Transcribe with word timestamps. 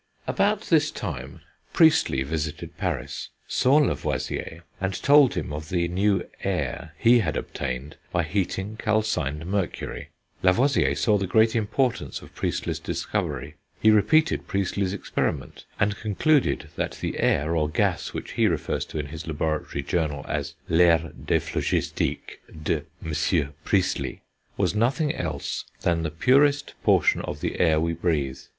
About 0.25 0.61
this 0.61 0.89
time 0.89 1.41
Priestley 1.73 2.23
visited 2.23 2.75
Paris, 2.75 3.29
saw 3.47 3.75
Lavoisier, 3.75 4.63
and 4.79 4.95
told 4.99 5.35
him 5.35 5.53
of 5.53 5.69
the 5.69 5.87
new 5.89 6.27
"air" 6.43 6.95
he 6.97 7.19
had 7.19 7.37
obtained 7.37 7.97
by 8.11 8.23
heating 8.23 8.77
calcined 8.77 9.45
mercury. 9.45 10.09
Lavoisier 10.41 10.95
saw 10.95 11.19
the 11.19 11.27
great 11.27 11.55
importance 11.55 12.23
of 12.23 12.33
Priestley's 12.33 12.79
discovery; 12.79 13.57
he 13.79 13.91
repeated 13.91 14.47
Priestley's 14.47 14.91
experiment, 14.91 15.65
and 15.79 15.95
concluded 15.95 16.69
that 16.77 16.93
the 16.99 17.19
air, 17.19 17.55
or 17.55 17.69
gas, 17.69 18.11
which 18.11 18.31
he 18.31 18.47
refers 18.47 18.85
to 18.85 18.97
in 18.97 19.05
his 19.05 19.27
Laboratory 19.27 19.83
Journal 19.83 20.25
as 20.27 20.55
"l'air 20.67 20.97
dephlogistique 21.15 22.39
de 22.63 22.81
M. 23.05 23.53
Priestley" 23.63 24.23
was 24.57 24.73
nothing 24.73 25.13
else 25.13 25.65
than 25.81 26.01
the 26.01 26.09
purest 26.09 26.73
portion 26.81 27.21
of 27.21 27.41
the 27.41 27.59
air 27.59 27.79
we 27.79 27.93
breathe. 27.93 28.39